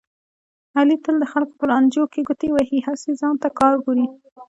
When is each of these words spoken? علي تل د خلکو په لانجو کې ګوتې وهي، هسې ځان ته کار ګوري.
علي 0.77 0.95
تل 1.03 1.15
د 1.19 1.25
خلکو 1.31 1.53
په 1.59 1.65
لانجو 1.71 2.03
کې 2.13 2.21
ګوتې 2.27 2.47
وهي، 2.51 2.79
هسې 2.87 3.11
ځان 3.21 3.35
ته 3.41 3.49
کار 3.59 3.73
ګوري. 3.83 4.05